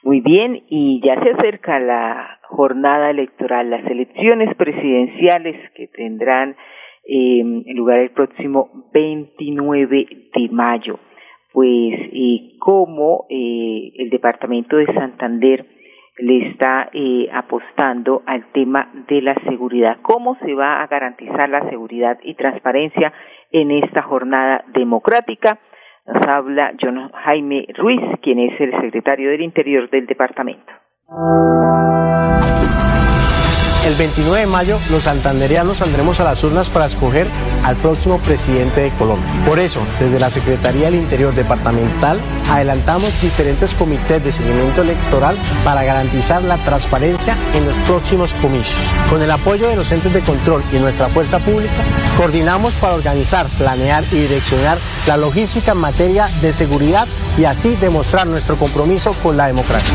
Muy 0.03 0.21
bien, 0.21 0.65
y 0.69 1.01
ya 1.03 1.19
se 1.23 1.31
acerca 1.31 1.81
la 1.81 2.39
jornada 2.43 3.09
electoral, 3.09 3.71
las 3.71 3.87
elecciones 3.87 4.55
presidenciales 4.55 5.57
que 5.75 5.89
tendrán 5.89 6.57
eh, 7.07 7.43
lugar 7.75 8.01
el 8.01 8.11
próximo 8.11 8.89
29 8.93 10.07
de 10.35 10.49
mayo. 10.51 10.99
Pues, 11.53 11.95
y 12.13 12.57
cómo 12.59 13.27
eh, 13.31 13.93
el 13.97 14.11
departamento 14.11 14.77
de 14.77 14.87
Santander 14.87 15.67
le 16.19 16.49
está 16.49 16.91
eh, 16.93 17.29
apostando 17.33 18.23
al 18.27 18.51
tema 18.53 18.91
de 19.09 19.23
la 19.23 19.35
seguridad. 19.49 19.99
¿Cómo 20.03 20.37
se 20.37 20.55
va 20.55 20.83
a 20.83 20.87
garantizar 20.87 21.49
la 21.49 21.69
seguridad 21.71 22.19
y 22.23 22.35
transparencia 22.35 23.13
en 23.51 23.71
esta 23.71 24.03
jornada 24.03 24.65
democrática? 24.73 25.59
Nos 26.07 26.27
habla 26.27 26.75
John 26.81 27.11
Jaime 27.13 27.67
Ruiz, 27.77 28.03
quien 28.21 28.39
es 28.39 28.61
el 28.61 28.73
secretario 28.81 29.31
del 29.31 29.43
Interior 29.43 29.89
del 29.91 30.07
departamento. 30.07 30.73
El 33.85 33.97
29 33.97 34.41
de 34.41 34.47
mayo 34.47 34.81
los 34.89 35.03
santanderianos 35.03 35.77
saldremos 35.77 36.19
a 36.19 36.25
las 36.25 36.43
urnas 36.43 36.71
para 36.71 36.87
escoger 36.87 37.29
al 37.65 37.77
próximo 37.77 38.19
presidente 38.19 38.81
de 38.81 38.91
Colombia. 38.93 39.31
Por 39.45 39.59
eso, 39.59 39.83
desde 40.01 40.19
la 40.19 40.31
Secretaría 40.31 40.87
del 40.87 40.95
Interior 40.95 41.35
Departamental, 41.35 42.19
adelantamos 42.49 43.13
diferentes 43.21 43.75
comités 43.75 44.25
de 44.25 44.33
seguimiento 44.33 44.81
electoral 44.81 45.37
para 45.65 45.85
garantizar 45.85 46.43
la 46.43 46.57
transparencia 46.65 47.37
en 47.53 47.67
los 47.67 47.77
próximos 47.81 48.33
comicios. 48.33 48.81
Con 49.11 49.21
el 49.21 49.31
apoyo 49.31 49.69
de 49.69 49.77
los 49.77 49.93
entes 49.93 50.15
de 50.15 50.23
control 50.23 50.65
y 50.73 50.79
nuestra 50.79 51.09
fuerza 51.11 51.39
pública, 51.41 51.75
coordinamos 52.17 52.73
para 52.75 52.95
organizar, 52.95 53.47
planear 53.59 54.03
y 54.13 54.17
direccionar 54.17 54.79
la 55.07 55.19
logística 55.19 55.73
en 55.73 55.79
materia 55.79 56.31
de 56.41 56.55
seguridad 56.55 57.07
y 57.37 57.45
así 57.45 57.77
demostrar 57.77 58.27
nuestro 58.27 58.57
compromiso 58.57 59.13
con 59.23 59.37
la 59.37 59.47
democracia. 59.47 59.95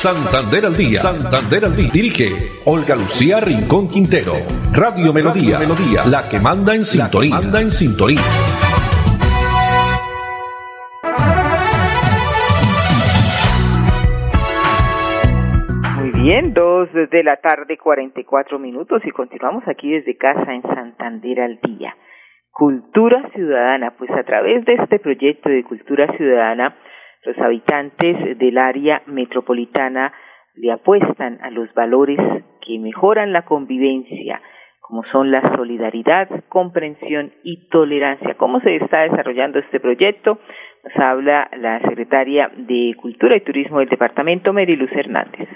Santander 0.00 0.64
al 0.64 0.78
día. 0.78 0.98
Santander 0.98 1.62
al 1.66 1.76
día. 1.76 1.90
Dirige 1.92 2.56
Olga 2.64 2.96
Lucía 2.96 3.38
Rincón 3.38 3.86
Quintero. 3.86 4.32
Radio 4.72 5.12
Melodía. 5.12 5.58
Melodía. 5.58 6.06
La 6.06 6.26
que 6.26 6.40
manda 6.40 6.74
en 6.74 6.86
sintonía. 6.86 7.36
manda 7.36 7.60
en 7.60 7.70
sintonía. 7.70 8.24
Muy 16.00 16.10
bien, 16.22 16.54
dos 16.54 16.88
de 16.94 17.22
la 17.22 17.36
tarde, 17.36 17.76
44 17.76 18.58
minutos 18.58 19.02
y 19.04 19.10
continuamos 19.10 19.64
aquí 19.68 19.90
desde 19.92 20.16
casa 20.16 20.50
en 20.54 20.62
Santander 20.62 21.42
al 21.42 21.60
día. 21.60 21.94
Cultura 22.50 23.28
Ciudadana, 23.34 23.92
pues 23.98 24.10
a 24.12 24.22
través 24.24 24.64
de 24.64 24.76
este 24.76 24.98
proyecto 24.98 25.50
de 25.50 25.62
Cultura 25.62 26.06
Ciudadana, 26.16 26.74
los 27.24 27.38
habitantes 27.38 28.38
del 28.38 28.58
área 28.58 29.02
metropolitana 29.06 30.12
le 30.54 30.72
apuestan 30.72 31.38
a 31.42 31.50
los 31.50 31.72
valores 31.74 32.18
que 32.60 32.78
mejoran 32.78 33.32
la 33.32 33.44
convivencia, 33.44 34.40
como 34.80 35.04
son 35.12 35.30
la 35.30 35.54
solidaridad, 35.56 36.28
comprensión 36.48 37.32
y 37.44 37.68
tolerancia. 37.68 38.34
¿Cómo 38.36 38.60
se 38.60 38.76
está 38.76 39.02
desarrollando 39.02 39.58
este 39.58 39.80
proyecto? 39.80 40.38
Nos 40.84 40.96
habla 40.96 41.48
la 41.56 41.80
secretaria 41.80 42.50
de 42.56 42.94
Cultura 43.00 43.36
y 43.36 43.44
Turismo 43.44 43.78
del 43.78 43.88
departamento, 43.88 44.52
Mary 44.52 44.76
Luz 44.76 44.90
Hernández. 44.92 45.48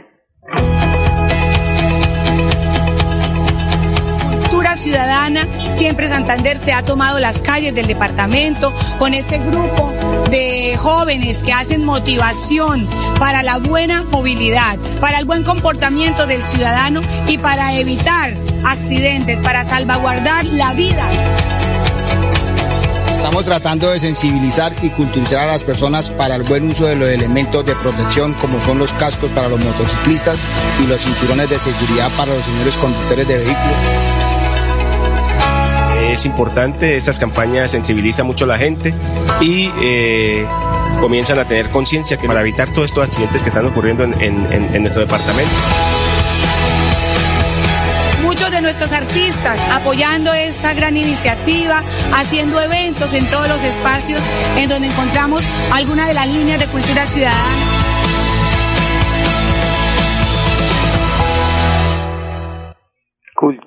ciudadana, 4.77 5.71
siempre 5.71 6.09
Santander 6.09 6.57
se 6.57 6.73
ha 6.73 6.85
tomado 6.85 7.21
las 7.21 7.43
calles 7.43 7.75
del 7.75 7.87
departamento 7.87 8.73
con 8.99 9.15
este 9.15 9.39
grupo 9.39 10.04
de 10.35 10.77
jóvenes 10.77 11.45
que 11.45 11.53
hacen 11.53 11.85
motivación 11.85 12.89
para 13.21 13.45
la 13.45 13.59
buena 13.59 14.03
movilidad, 14.03 14.77
para 15.01 15.21
el 15.21 15.27
buen 15.27 15.45
comportamiento 15.45 16.27
del 16.27 16.43
ciudadano 16.43 17.03
y 17.29 17.39
para 17.39 17.75
evitar 17.75 18.35
accidentes, 18.65 19.41
para 19.43 19.63
salvaguardar 19.63 20.45
la 20.47 20.75
vida. 20.75 21.09
Estamos 23.15 23.45
tratando 23.45 23.91
de 23.91 24.01
sensibilizar 24.01 24.75
y 24.83 24.91
culturizar 24.91 25.39
a 25.39 25.53
las 25.53 25.63
personas 25.63 26.11
para 26.11 26.35
el 26.35 26.43
buen 26.43 26.69
uso 26.69 26.87
de 26.87 26.97
los 26.97 27.09
elementos 27.11 27.65
de 27.65 27.77
protección 27.77 28.35
como 28.35 28.61
son 28.61 28.79
los 28.79 28.93
cascos 28.93 29.31
para 29.31 29.49
los 29.49 29.61
motociclistas 29.65 30.41
y 30.83 30.89
los 30.89 31.01
cinturones 31.01 31.49
de 31.49 31.61
seguridad 31.61 32.11
para 32.17 32.35
los 32.35 32.45
señores 32.45 32.77
conductores 32.77 33.29
de 33.29 33.37
vehículos 33.37 34.34
es 36.15 36.25
importante, 36.25 36.97
estas 36.97 37.19
campañas 37.19 37.71
sensibilizan 37.71 38.27
mucho 38.27 38.45
a 38.45 38.49
la 38.49 38.59
gente 38.59 38.95
y 39.41 39.71
eh, 39.83 40.47
comienzan 41.01 41.39
a 41.39 41.45
tener 41.47 41.71
conciencia 41.71 42.17
que 42.17 42.27
para 42.27 42.41
evitar 42.41 42.73
todos 42.73 42.87
estos 42.87 43.05
accidentes 43.05 43.43
que 43.43 43.49
están 43.49 43.67
ocurriendo 43.67 44.05
en, 44.05 44.15
en 44.15 44.83
nuestro 44.83 45.03
departamento 45.03 45.53
muchos 48.35 48.51
de 48.51 48.63
nuestros 48.63 48.91
artistas 48.91 49.61
apoyando 49.71 50.33
esta 50.35 50.75
gran 50.75 50.97
iniciativa, 50.97 51.85
haciendo 52.13 52.61
eventos 52.61 53.15
en 53.15 53.31
todos 53.31 53.47
los 53.47 53.63
espacios 53.63 54.25
en 54.57 54.69
donde 54.69 54.89
encontramos 54.89 55.45
algunas 55.73 56.09
de 56.09 56.15
las 56.15 56.27
líneas 56.27 56.59
de 56.59 56.67
cultura 56.67 57.07
ciudadana. 57.07 57.84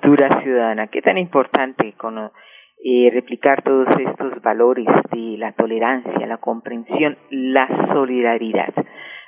Cultura 0.08 0.40
ciudadana. 0.42 0.86
Qué 0.86 1.02
tan 1.02 1.18
importante 1.18 1.92
con, 1.98 2.18
eh, 2.18 3.10
replicar 3.12 3.62
todos 3.62 3.88
estos 3.98 4.40
valores 4.40 4.86
de 5.12 5.36
la 5.36 5.52
tolerancia, 5.52 6.26
la 6.26 6.38
comprensión, 6.38 7.18
la 7.30 7.68
solidaridad. 7.92 8.72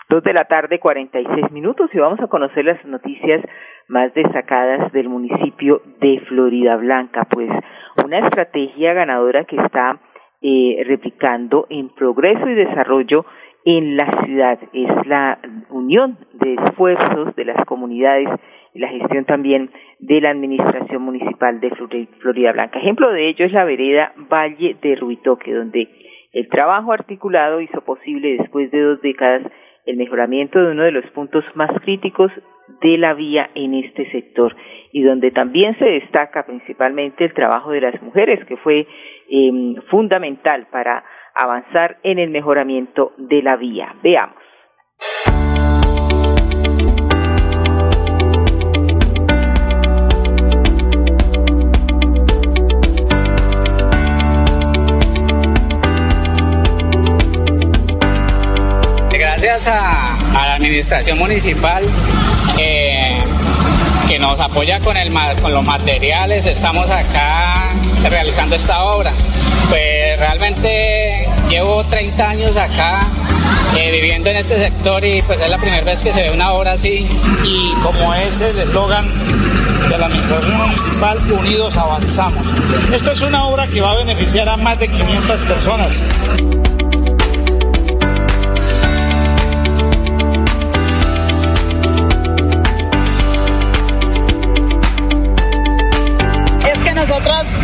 Dos 0.08 0.22
de 0.22 0.32
la 0.32 0.44
tarde, 0.44 0.78
cuarenta 0.78 1.20
y 1.20 1.26
seis 1.34 1.50
minutos, 1.52 1.90
y 1.92 1.98
vamos 1.98 2.18
a 2.20 2.28
conocer 2.28 2.64
las 2.64 2.82
noticias 2.86 3.42
más 3.88 4.14
destacadas 4.14 4.90
del 4.92 5.10
municipio 5.10 5.82
de 6.00 6.20
Florida 6.28 6.76
Blanca. 6.76 7.26
Pues 7.30 7.50
una 8.02 8.20
estrategia 8.20 8.94
ganadora 8.94 9.44
que 9.44 9.56
está 9.56 10.00
eh, 10.40 10.82
replicando 10.86 11.66
en 11.68 11.90
progreso 11.90 12.48
y 12.48 12.54
desarrollo 12.54 13.26
en 13.66 13.98
la 13.98 14.24
ciudad. 14.24 14.58
Es 14.72 15.06
la 15.06 15.38
unión 15.68 16.16
de 16.32 16.54
esfuerzos 16.54 17.36
de 17.36 17.44
las 17.44 17.64
comunidades 17.66 18.28
y 18.72 18.78
la 18.78 18.88
gestión 18.88 19.24
también 19.26 19.70
de 20.00 20.20
la 20.20 20.30
Administración 20.30 21.02
Municipal 21.02 21.60
de 21.60 21.70
Florida 22.20 22.52
Blanca. 22.52 22.78
Ejemplo 22.78 23.10
de 23.12 23.28
ello 23.28 23.44
es 23.44 23.52
la 23.52 23.64
vereda 23.64 24.12
Valle 24.16 24.76
de 24.80 24.96
Ruitoque, 24.96 25.52
donde 25.52 25.88
el 26.32 26.48
trabajo 26.48 26.92
articulado 26.92 27.60
hizo 27.60 27.82
posible 27.82 28.36
después 28.38 28.70
de 28.70 28.80
dos 28.80 29.00
décadas 29.02 29.42
el 29.86 29.96
mejoramiento 29.96 30.60
de 30.60 30.72
uno 30.72 30.84
de 30.84 30.92
los 30.92 31.04
puntos 31.10 31.44
más 31.54 31.70
críticos 31.82 32.30
de 32.82 32.98
la 32.98 33.14
vía 33.14 33.50
en 33.54 33.74
este 33.74 34.10
sector 34.10 34.54
y 34.92 35.02
donde 35.02 35.30
también 35.30 35.76
se 35.78 35.84
destaca 35.84 36.44
principalmente 36.44 37.24
el 37.24 37.34
trabajo 37.34 37.70
de 37.70 37.80
las 37.80 38.00
mujeres, 38.02 38.44
que 38.46 38.56
fue 38.56 38.86
eh, 39.28 39.74
fundamental 39.90 40.66
para 40.70 41.04
avanzar 41.34 41.98
en 42.02 42.18
el 42.18 42.30
mejoramiento 42.30 43.12
de 43.16 43.42
la 43.42 43.56
vía. 43.56 43.94
Veamos. 44.02 44.39
A, 59.66 60.16
la 60.32 60.54
administración 60.54 61.18
municipal 61.18 61.84
eh, 62.58 63.18
que 64.08 64.18
nos 64.18 64.40
apoya 64.40 64.80
con 64.80 64.96
los 65.52 65.64
materiales, 65.64 66.46
estamos 66.46 66.88
acá 66.90 67.72
realizando 68.08 68.56
esta 68.56 68.82
obra. 68.84 69.12
Pues 69.68 70.18
realmente 70.18 71.28
llevo 71.50 71.84
30 71.84 72.26
años 72.30 72.56
acá 72.56 73.06
eh, 73.76 73.90
viviendo 73.90 74.30
en 74.30 74.38
este 74.38 74.56
sector 74.56 75.04
y 75.04 75.20
pues 75.22 75.38
es 75.40 75.50
la 75.50 75.58
primera 75.58 75.84
vez 75.84 76.02
que 76.02 76.10
se 76.10 76.22
ve 76.22 76.30
una 76.30 76.54
obra 76.54 76.72
así. 76.72 77.06
Y 77.44 77.72
como 77.82 78.14
es 78.14 78.40
el 78.40 78.58
eslogan 78.58 79.06
de 79.90 79.98
la 79.98 80.06
Administración 80.06 80.56
Municipal, 80.56 81.18
unidos 81.38 81.76
avanzamos. 81.76 82.46
Esta 82.94 83.12
es 83.12 83.20
una 83.20 83.44
obra 83.44 83.66
que 83.66 83.82
va 83.82 83.90
a 83.92 83.96
beneficiar 83.96 84.48
a 84.48 84.56
más 84.56 84.78
de 84.80 84.88
500 84.88 85.38
personas. 85.40 86.00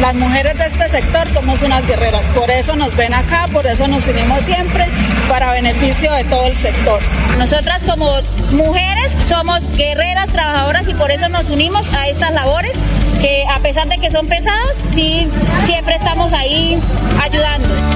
Las 0.01 0.15
mujeres 0.15 0.59
de 0.59 0.67
este 0.67 0.89
sector 0.89 1.29
somos 1.31 1.63
unas 1.63 1.87
guerreras, 1.87 2.27
por 2.29 2.51
eso 2.51 2.77
nos 2.77 2.95
ven 2.97 3.15
acá, 3.15 3.49
por 3.53 3.67
eso 3.67 3.89
nos 3.89 4.07
unimos 4.09 4.41
siempre 4.41 4.87
para 5.29 5.53
beneficio 5.53 6.13
de 6.13 6.25
todo 6.25 6.47
el 6.47 6.57
sector. 6.57 7.01
Nosotras 7.39 7.83
como 7.85 8.11
mujeres 8.53 9.13
somos 9.29 9.61
guerreras, 9.77 10.27
trabajadoras 10.29 10.89
y 10.89 10.95
por 10.95 11.11
eso 11.11 11.29
nos 11.29 11.49
unimos 11.49 11.89
a 11.95 12.09
estas 12.09 12.33
labores 12.33 12.73
que 13.21 13.45
a 13.49 13.61
pesar 13.61 13.89
de 13.89 13.99
que 13.99 14.11
son 14.11 14.29
pesadas, 14.29 14.83
sí, 14.91 15.29
siempre 15.65 15.95
estamos 15.95 16.33
ahí 16.33 16.79
ayudando. 17.21 17.96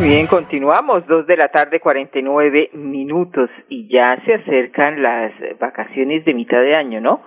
Bien, 0.00 0.28
continuamos, 0.28 1.04
dos 1.08 1.26
de 1.26 1.36
la 1.36 1.48
tarde, 1.48 1.80
cuarenta 1.80 2.20
y 2.20 2.22
nueve 2.22 2.70
minutos, 2.72 3.50
y 3.68 3.88
ya 3.88 4.16
se 4.24 4.34
acercan 4.34 5.02
las 5.02 5.32
vacaciones 5.58 6.24
de 6.24 6.34
mitad 6.34 6.60
de 6.60 6.76
año, 6.76 7.00
¿no? 7.00 7.24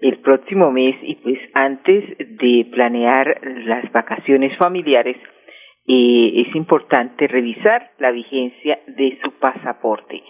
El 0.00 0.18
próximo 0.18 0.70
mes, 0.70 0.96
y 1.00 1.14
pues 1.14 1.38
antes 1.54 2.04
de 2.18 2.68
planear 2.72 3.40
las 3.64 3.90
vacaciones 3.90 4.54
familiares, 4.58 5.16
eh, 5.86 6.44
es 6.46 6.54
importante 6.54 7.26
revisar 7.26 7.90
la 7.98 8.10
vigencia 8.10 8.80
de 8.86 9.18
su 9.24 9.32
pasaporte. 9.38 10.22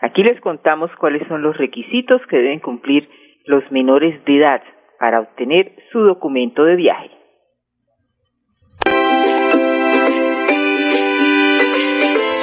Aquí 0.00 0.24
les 0.24 0.40
contamos 0.40 0.90
cuáles 0.96 1.26
son 1.28 1.42
los 1.42 1.56
requisitos 1.56 2.20
que 2.26 2.38
deben 2.38 2.58
cumplir 2.58 3.08
los 3.44 3.62
menores 3.70 4.22
de 4.24 4.38
edad 4.38 4.62
para 4.98 5.20
obtener 5.20 5.76
su 5.92 6.00
documento 6.00 6.64
de 6.64 6.74
viaje. 6.74 7.10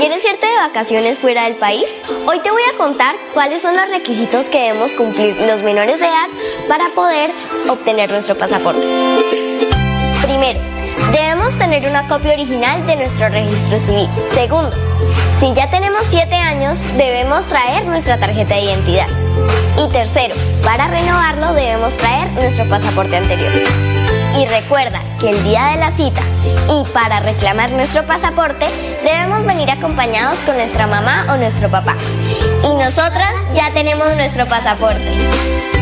¿Quieres 0.04 0.26
irte 0.26 0.46
de 0.46 0.58
vacaciones 0.68 1.18
fuera 1.18 1.46
del 1.46 1.56
país? 1.56 1.86
Hoy 2.28 2.38
te 2.40 2.52
voy 2.52 2.62
a 2.74 2.78
contar 2.78 3.16
cuáles 3.34 3.62
son 3.62 3.78
los 3.78 3.88
requisitos 3.88 4.48
que 4.48 4.60
debemos 4.60 4.92
cumplir 4.96 5.34
los 5.38 5.64
menores 5.64 5.98
de 6.02 6.08
edad 6.08 6.28
para 6.68 6.90
poder 6.90 7.32
obtener 7.70 8.12
nuestro 8.12 8.36
pasaporte. 8.36 8.82
Primero, 10.22 10.60
debemos 11.14 11.58
tener 11.58 11.88
una 11.90 12.06
copia 12.10 12.34
original 12.34 12.86
de 12.86 12.98
nuestro 12.98 13.30
registro 13.30 13.80
civil. 13.80 14.10
Segundo, 14.34 14.76
si 15.40 15.54
ya 15.54 15.70
tenemos 15.70 16.02
7 16.10 16.36
años, 16.36 16.78
debemos 16.98 17.46
traer 17.46 17.86
nuestra 17.86 18.20
tarjeta 18.20 18.56
de 18.56 18.62
identidad. 18.62 19.08
Y 19.78 19.88
tercero, 19.88 20.36
para 20.66 20.88
renovarlo 20.88 21.54
debemos 21.54 21.96
traer 21.96 22.30
nuestro 22.32 22.68
pasaporte 22.68 23.16
anterior. 23.16 23.54
Y 24.38 24.46
recuerda 24.46 25.00
que 25.20 25.30
el 25.30 25.44
día 25.44 25.66
de 25.68 25.78
la 25.78 25.92
cita 25.92 26.22
y 26.70 26.92
para 26.92 27.20
reclamar 27.20 27.72
nuestro 27.72 28.04
pasaporte 28.04 28.66
debemos 29.04 29.46
venir 29.46 29.70
acompañados 29.70 30.38
con 30.40 30.56
nuestra 30.56 30.88
mamá 30.88 31.26
o 31.30 31.38
nuestro 31.38 31.70
papá. 31.70 31.96
Y 32.64 32.74
nosotras 32.76 33.34
ya 33.54 33.70
tenemos 33.72 34.16
nuestro 34.16 34.48
pasaporte. 34.48 35.73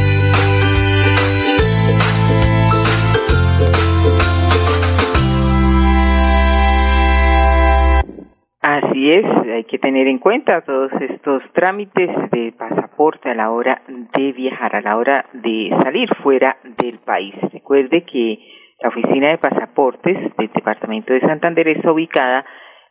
Hay 9.20 9.66
que 9.66 9.78
tener 9.80 10.08
en 10.08 10.20
cuenta 10.20 10.62
todos 10.62 10.92
estos 11.02 11.44
trámites 11.54 12.10
de 12.32 12.54
pasaporte 12.58 13.30
a 13.30 13.36
la 13.36 13.52
hora 13.52 13.82
de 13.88 14.32
viajar, 14.32 14.74
a 14.76 14.82
la 14.82 14.98
hora 14.98 15.26
de 15.34 15.70
salir 15.84 16.10
fuera 16.24 16.58
del 16.78 16.98
país. 17.00 17.36
Recuerde 17.52 18.04
que 18.04 18.40
la 18.82 18.90
oficina 18.90 19.30
de 19.30 19.38
pasaportes 19.38 20.18
del 20.38 20.50
Departamento 20.54 21.14
de 21.14 21.22
Santander 21.22 21.68
está 21.68 21.92
ubicada 21.92 22.46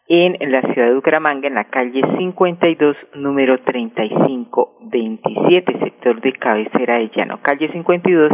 en 0.08 0.36
la 0.50 0.62
ciudad 0.62 0.88
de 0.88 0.94
Bucaramanga, 0.94 1.46
en 1.46 1.54
la 1.54 1.64
calle 1.64 2.00
52, 2.18 2.96
número 3.14 3.60
3527, 3.62 5.78
sector 5.78 6.20
de 6.20 6.32
cabecera 6.32 6.98
de 6.98 7.10
llano, 7.14 7.38
calle 7.42 7.70
52, 7.70 8.32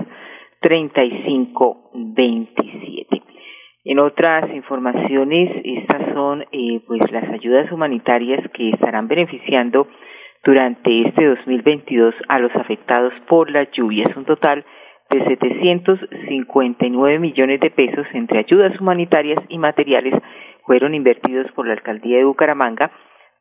3527. 0.60 3.25
En 3.88 4.00
otras 4.00 4.52
informaciones, 4.52 5.48
estas 5.62 6.12
son 6.12 6.44
eh, 6.50 6.80
pues 6.88 7.08
las 7.12 7.30
ayudas 7.30 7.70
humanitarias 7.70 8.40
que 8.52 8.70
estarán 8.70 9.06
beneficiando 9.06 9.86
durante 10.42 11.02
este 11.02 11.24
2022 11.24 12.12
a 12.26 12.40
los 12.40 12.50
afectados 12.56 13.12
por 13.28 13.48
las 13.48 13.70
lluvias. 13.70 14.08
Un 14.16 14.24
total 14.24 14.64
de 15.08 15.24
759 15.24 17.20
millones 17.20 17.60
de 17.60 17.70
pesos 17.70 18.08
entre 18.12 18.40
ayudas 18.40 18.76
humanitarias 18.80 19.38
y 19.48 19.56
materiales 19.56 20.14
fueron 20.64 20.92
invertidos 20.96 21.46
por 21.52 21.68
la 21.68 21.74
alcaldía 21.74 22.18
de 22.18 22.24
Bucaramanga 22.24 22.90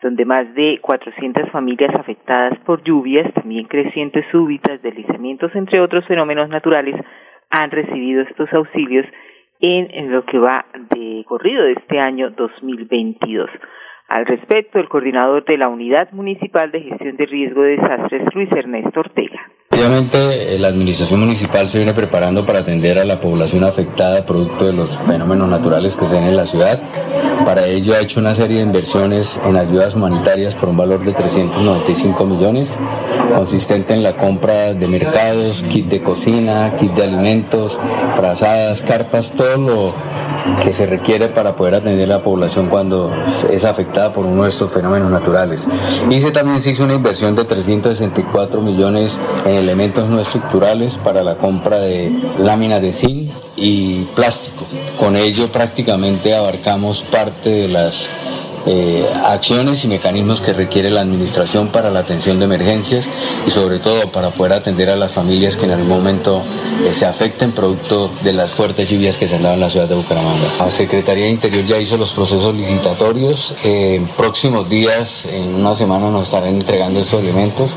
donde 0.03 0.25
más 0.25 0.53
de 0.53 0.77
400 0.79 1.49
familias 1.49 1.95
afectadas 1.95 2.59
por 2.59 2.83
lluvias, 2.83 3.33
también 3.33 3.65
crecientes 3.65 4.25
súbitas, 4.29 4.79
deslizamientos, 4.83 5.55
entre 5.55 5.81
otros 5.81 6.05
fenómenos 6.05 6.49
naturales, 6.49 6.95
han 7.49 7.71
recibido 7.71 8.21
estos 8.21 8.53
auxilios 8.53 9.07
en, 9.59 10.11
lo 10.11 10.25
que 10.25 10.37
va 10.37 10.65
de 10.91 11.23
corrido 11.27 11.63
de 11.63 11.73
este 11.73 11.99
año 11.99 12.31
2022. 12.31 13.49
Al 14.07 14.25
respecto, 14.25 14.79
el 14.79 14.87
coordinador 14.87 15.45
de 15.45 15.57
la 15.57 15.67
Unidad 15.67 16.11
Municipal 16.11 16.71
de 16.71 16.81
Gestión 16.81 17.17
de 17.17 17.25
Riesgo 17.25 17.61
de 17.61 17.77
Desastres, 17.77 18.35
Luis 18.35 18.51
Ernesto 18.51 18.99
Ortega. 18.99 19.41
Obviamente, 19.75 20.55
eh, 20.55 20.57
la 20.57 20.69
administración 20.69 21.19
municipal 21.19 21.67
se 21.67 21.79
viene 21.79 21.93
preparando 21.93 22.45
para 22.45 22.59
atender 22.59 22.97
a 22.97 23.03
la 23.03 23.19
población 23.19 23.65
afectada 23.65 24.25
producto 24.25 24.65
de 24.65 24.71
los 24.71 24.97
fenómenos 24.99 25.49
naturales 25.49 25.97
que 25.97 26.05
se 26.05 26.15
ven 26.15 26.23
en 26.23 26.37
la 26.37 26.45
ciudad. 26.45 26.79
Para 27.43 27.67
ello 27.67 27.93
ha 27.93 27.99
hecho 27.99 28.21
una 28.21 28.33
serie 28.33 28.57
de 28.57 28.63
inversiones 28.63 29.37
en 29.45 29.57
ayudas 29.57 29.93
humanitarias 29.95 30.55
por 30.55 30.69
un 30.69 30.77
valor 30.77 31.03
de 31.03 31.11
395 31.11 32.25
millones, 32.25 32.73
consistente 33.35 33.93
en 33.93 34.01
la 34.01 34.15
compra 34.15 34.73
de 34.73 34.87
mercados, 34.87 35.61
kit 35.63 35.87
de 35.87 36.01
cocina, 36.01 36.73
kit 36.79 36.93
de 36.93 37.03
alimentos, 37.03 37.77
frazadas, 38.15 38.81
carpas, 38.81 39.33
todo 39.33 39.57
lo 39.57 39.93
que 40.63 40.73
se 40.73 40.85
requiere 40.85 41.27
para 41.27 41.55
poder 41.55 41.75
atender 41.75 42.09
a 42.11 42.17
la 42.17 42.23
población 42.23 42.67
cuando 42.67 43.11
es 43.51 43.65
afectada 43.65 44.13
por 44.13 44.25
uno 44.25 44.43
de 44.43 44.49
estos 44.49 44.71
fenómenos 44.71 45.11
naturales. 45.11 45.67
Y 46.09 46.21
también 46.31 46.61
se 46.61 46.71
hizo 46.71 46.83
una 46.83 46.93
inversión 46.93 47.35
de 47.35 47.45
364 47.45 48.61
millones 48.61 49.19
en 49.45 49.64
elementos 49.65 50.07
no 50.07 50.19
estructurales 50.19 50.99
para 50.99 51.23
la 51.23 51.37
compra 51.37 51.79
de 51.79 52.11
láminas 52.37 52.81
de 52.83 52.93
zinc 52.93 53.31
y 53.55 54.03
plástico. 54.15 54.63
Con 54.99 55.15
ello 55.15 55.51
prácticamente 55.51 56.35
abarcamos 56.35 57.01
parte 57.01 57.49
de 57.49 57.67
las 57.67 58.07
eh, 58.65 59.07
acciones 59.23 59.83
y 59.83 59.87
mecanismos 59.87 60.41
que 60.41 60.53
requiere 60.53 60.89
la 60.89 61.01
administración 61.01 61.69
para 61.69 61.89
la 61.91 61.99
atención 61.99 62.39
de 62.39 62.45
emergencias 62.45 63.05
y 63.45 63.51
sobre 63.51 63.79
todo 63.79 64.11
para 64.11 64.31
poder 64.31 64.53
atender 64.53 64.89
a 64.89 64.95
las 64.95 65.11
familias 65.11 65.55
que 65.55 65.65
en 65.65 65.71
algún 65.71 65.89
momento 65.89 66.41
eh, 66.83 66.93
se 66.93 67.05
afecten 67.05 67.51
producto 67.51 68.09
de 68.23 68.33
las 68.33 68.51
fuertes 68.51 68.89
lluvias 68.89 69.17
que 69.17 69.27
se 69.27 69.35
han 69.35 69.43
dado 69.43 69.55
en 69.55 69.61
la 69.61 69.69
ciudad 69.69 69.87
de 69.87 69.95
Bucaramanga. 69.95 70.45
La 70.59 70.71
Secretaría 70.71 71.25
de 71.25 71.31
Interior 71.31 71.65
ya 71.65 71.77
hizo 71.77 71.97
los 71.97 72.11
procesos 72.11 72.55
licitatorios. 72.55 73.53
Eh, 73.63 73.95
en 73.95 74.07
próximos 74.07 74.69
días, 74.69 75.25
en 75.25 75.55
una 75.55 75.75
semana, 75.75 76.09
nos 76.09 76.23
estarán 76.23 76.55
entregando 76.55 76.99
estos 76.99 77.21
elementos 77.21 77.71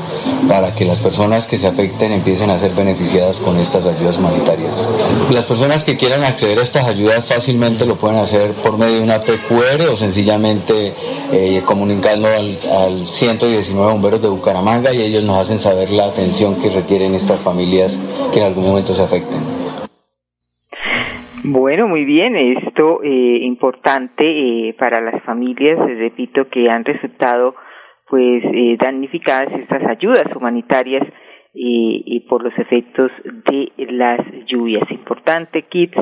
para 0.47 0.73
que 0.73 0.85
las 0.85 0.99
personas 0.99 1.47
que 1.47 1.57
se 1.57 1.67
afecten 1.67 2.11
empiecen 2.11 2.49
a 2.49 2.59
ser 2.59 2.71
beneficiadas 2.71 3.39
con 3.39 3.57
estas 3.57 3.85
ayudas 3.85 4.17
humanitarias. 4.17 4.87
Las 5.29 5.45
personas 5.45 5.85
que 5.85 5.97
quieran 5.97 6.23
acceder 6.23 6.59
a 6.59 6.61
estas 6.63 6.85
ayudas 6.85 7.25
fácilmente 7.25 7.85
lo 7.85 7.97
pueden 7.97 8.17
hacer 8.17 8.51
por 8.53 8.77
medio 8.77 8.95
de 8.95 9.03
una 9.03 9.19
PQR 9.19 9.89
o 9.91 9.95
sencillamente 9.95 10.78
eh, 10.87 11.61
comunicando 11.65 12.27
al, 12.27 12.57
al 12.71 13.05
119 13.05 13.91
bomberos 13.91 14.21
de 14.21 14.29
Bucaramanga 14.29 14.93
y 14.93 15.01
ellos 15.01 15.23
nos 15.23 15.37
hacen 15.37 15.59
saber 15.59 15.89
la 15.91 16.05
atención 16.05 16.59
que 16.61 16.69
requieren 16.69 17.15
estas 17.15 17.39
familias 17.41 17.99
que 18.33 18.39
en 18.39 18.45
algún 18.45 18.65
momento 18.65 18.93
se 18.93 19.03
afecten. 19.03 19.59
Bueno, 21.43 21.87
muy 21.87 22.03
bien, 22.03 22.35
esto 22.35 23.01
eh, 23.01 23.39
importante 23.43 24.23
eh, 24.23 24.75
para 24.77 24.99
las 24.99 25.23
familias, 25.23 25.79
les 25.87 25.97
repito, 25.97 26.49
que 26.49 26.69
han 26.69 26.83
resultado 26.83 27.55
pues 28.09 28.43
eh, 28.43 28.77
damnificadas 28.77 29.51
estas 29.53 29.83
ayudas 29.87 30.25
humanitarias 30.35 31.07
y 31.53 32.19
por 32.29 32.43
los 32.43 32.53
efectos 32.57 33.11
de 33.23 33.71
las 33.91 34.19
lluvias. 34.45 34.89
Importante, 34.91 35.63
kits 35.63 35.97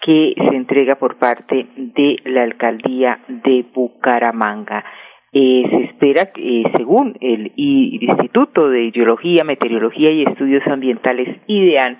que 0.00 0.34
se 0.36 0.56
entrega 0.56 0.96
por 0.96 1.16
parte 1.16 1.66
de 1.76 2.16
la 2.24 2.42
alcaldía 2.42 3.20
de 3.28 3.64
Bucaramanga. 3.74 4.84
Eh, 5.32 5.64
se 5.68 5.84
espera, 5.84 6.30
eh, 6.36 6.64
según 6.76 7.16
el 7.20 7.52
Instituto 7.56 8.70
de 8.70 8.90
Geología, 8.92 9.44
Meteorología 9.44 10.10
y 10.10 10.22
Estudios 10.22 10.66
Ambientales 10.66 11.28
IDEAN, 11.46 11.98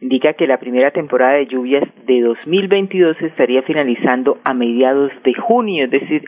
indica 0.00 0.34
que 0.34 0.46
la 0.46 0.58
primera 0.58 0.92
temporada 0.92 1.34
de 1.34 1.46
lluvias 1.46 1.84
de 2.06 2.20
2022 2.20 3.20
estaría 3.20 3.62
finalizando 3.62 4.38
a 4.44 4.54
mediados 4.54 5.10
de 5.24 5.34
junio, 5.34 5.86
es 5.86 5.90
decir, 5.90 6.24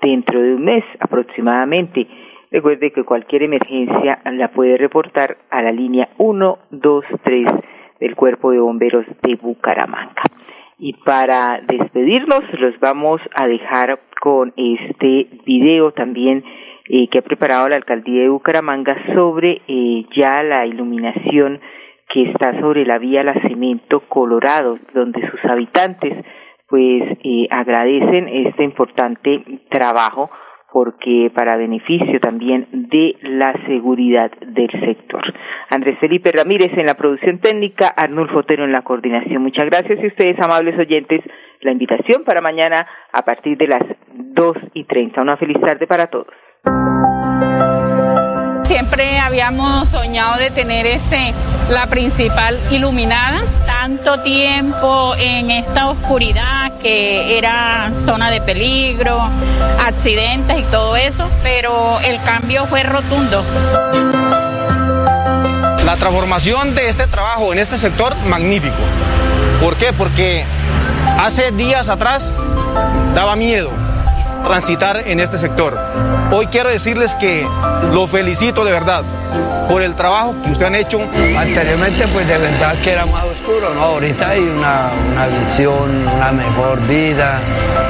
dentro 0.00 0.40
de 0.42 0.54
un 0.54 0.64
mes 0.64 0.84
aproximadamente. 0.98 2.08
Recuerde 2.50 2.90
que 2.90 3.04
cualquier 3.04 3.44
emergencia 3.44 4.20
la 4.24 4.48
puede 4.48 4.76
reportar 4.76 5.38
a 5.50 5.62
la 5.62 5.72
línea 5.72 6.08
123 6.16 7.46
del 8.00 8.16
Cuerpo 8.16 8.50
de 8.50 8.58
Bomberos 8.58 9.06
de 9.22 9.36
Bucaramanga. 9.36 10.22
Y 10.86 10.92
para 10.92 11.62
despedirnos, 11.66 12.42
los 12.60 12.78
vamos 12.78 13.18
a 13.34 13.46
dejar 13.46 13.98
con 14.20 14.52
este 14.54 15.28
video 15.46 15.92
también 15.92 16.44
eh, 16.90 17.08
que 17.08 17.20
ha 17.20 17.22
preparado 17.22 17.70
la 17.70 17.76
alcaldía 17.76 18.20
de 18.20 18.28
Bucaramanga 18.28 18.94
sobre 19.14 19.62
eh, 19.66 20.04
ya 20.14 20.42
la 20.42 20.66
iluminación 20.66 21.58
que 22.12 22.30
está 22.30 22.60
sobre 22.60 22.84
la 22.84 22.98
vía 22.98 23.24
La 23.24 23.32
Cemento 23.40 24.00
Colorado, 24.10 24.78
donde 24.92 25.26
sus 25.30 25.42
habitantes 25.46 26.22
pues 26.68 27.02
eh, 27.24 27.46
agradecen 27.48 28.28
este 28.28 28.64
importante 28.64 29.42
trabajo 29.70 30.28
porque 30.74 31.30
para 31.32 31.56
beneficio 31.56 32.18
también 32.18 32.66
de 32.72 33.16
la 33.22 33.52
seguridad 33.64 34.28
del 34.40 34.68
sector. 34.84 35.22
Andrés 35.70 35.96
Felipe 36.00 36.32
Ramírez 36.32 36.72
en 36.76 36.86
la 36.86 36.94
producción 36.94 37.38
técnica, 37.38 37.86
Arnulfo 37.96 38.40
Otero 38.40 38.64
en 38.64 38.72
la 38.72 38.82
coordinación. 38.82 39.40
Muchas 39.40 39.66
gracias 39.66 40.00
y 40.02 40.08
ustedes, 40.08 40.36
amables 40.40 40.76
oyentes, 40.76 41.20
la 41.60 41.70
invitación 41.70 42.24
para 42.24 42.40
mañana 42.40 42.88
a 43.12 43.22
partir 43.22 43.56
de 43.56 43.68
las 43.68 43.82
dos 44.10 44.56
y 44.74 44.82
treinta. 44.82 45.22
Una 45.22 45.36
feliz 45.36 45.60
tarde 45.60 45.86
para 45.86 46.08
todos. 46.08 46.34
Siempre 48.64 49.20
habíamos 49.24 49.92
soñado 49.92 50.40
de 50.40 50.50
tener 50.50 50.86
este, 50.86 51.34
la 51.70 51.86
principal 51.86 52.58
iluminada, 52.72 53.42
tanto 53.64 54.20
tiempo 54.24 55.12
en 55.20 55.52
esta 55.52 55.90
oscuridad 55.90 56.73
que 56.84 57.38
era 57.38 57.92
zona 58.04 58.30
de 58.30 58.42
peligro, 58.42 59.30
accidentes 59.80 60.58
y 60.58 60.62
todo 60.64 60.96
eso, 60.96 61.30
pero 61.42 61.98
el 62.00 62.20
cambio 62.20 62.66
fue 62.66 62.82
rotundo. 62.82 63.42
La 65.86 65.96
transformación 65.98 66.74
de 66.74 66.90
este 66.90 67.06
trabajo 67.06 67.54
en 67.54 67.58
este 67.58 67.78
sector, 67.78 68.14
magnífico. 68.26 68.76
¿Por 69.62 69.76
qué? 69.76 69.94
Porque 69.94 70.44
hace 71.18 71.52
días 71.52 71.88
atrás 71.88 72.34
daba 73.14 73.34
miedo 73.34 73.70
transitar 74.44 75.04
en 75.06 75.20
este 75.20 75.38
sector. 75.38 75.80
Hoy 76.36 76.48
quiero 76.48 76.68
decirles 76.68 77.14
que 77.14 77.46
lo 77.92 78.08
felicito 78.08 78.64
de 78.64 78.72
verdad 78.72 79.04
por 79.68 79.82
el 79.82 79.94
trabajo 79.94 80.34
que 80.42 80.50
ustedes 80.50 80.66
han 80.66 80.74
hecho. 80.74 81.00
Anteriormente 81.38 82.08
pues 82.08 82.26
de 82.26 82.36
verdad 82.36 82.74
que 82.82 82.90
era 82.90 83.06
más 83.06 83.22
oscuro, 83.22 83.72
¿no? 83.72 83.80
Ahorita 83.80 84.30
hay 84.30 84.40
una, 84.40 84.90
una 85.12 85.26
visión, 85.28 86.08
una 86.08 86.32
mejor 86.32 86.80
vida 86.88 87.38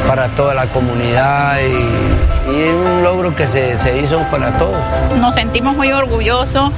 para 0.07 0.29
toda 0.29 0.53
la 0.53 0.67
comunidad 0.67 1.57
y, 1.59 2.53
y 2.55 2.63
es 2.65 2.75
un 2.75 3.03
logro 3.03 3.35
que 3.35 3.47
se, 3.47 3.81
se 3.81 3.97
hizo 3.97 4.19
para 4.31 4.59
todos. 4.59 4.77
Nos 5.17 5.35
sentimos 5.35 5.75
muy 5.75 5.91
orgullosos 5.93 6.71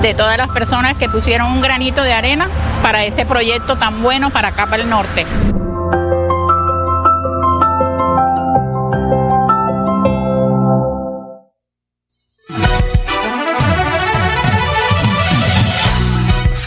de 0.00 0.14
todas 0.14 0.38
las 0.38 0.48
personas 0.48 0.96
que 0.96 1.10
pusieron 1.10 1.52
un 1.52 1.60
granito 1.60 2.02
de 2.02 2.14
arena 2.14 2.48
para 2.82 3.04
ese 3.04 3.26
proyecto 3.26 3.76
tan 3.76 4.02
bueno 4.02 4.30
para 4.30 4.48
acá 4.48 4.64
para 4.64 4.82
el 4.82 4.88
norte. 4.88 5.26